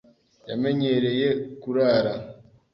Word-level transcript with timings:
Yamenyereye 0.49 1.27
kurara. 1.61 2.13